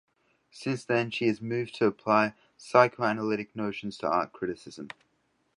Since 0.49 0.85
then 0.85 1.11
she 1.11 1.27
has 1.27 1.43
moved 1.43 1.75
to 1.75 1.85
apply 1.85 2.33
psychoanalytic 2.57 3.55
notions 3.55 3.99
to 3.99 4.07
art 4.09 4.33
criticism. 4.33 4.87